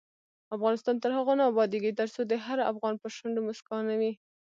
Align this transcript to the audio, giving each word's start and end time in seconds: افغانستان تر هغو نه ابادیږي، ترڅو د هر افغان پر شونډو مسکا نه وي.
افغانستان 0.55 0.95
تر 1.03 1.11
هغو 1.17 1.33
نه 1.39 1.43
ابادیږي، 1.51 1.91
ترڅو 1.99 2.21
د 2.25 2.33
هر 2.45 2.59
افغان 2.71 2.93
پر 3.01 3.09
شونډو 3.17 3.41
مسکا 3.47 3.77
نه 3.89 3.95
وي. 3.99 4.11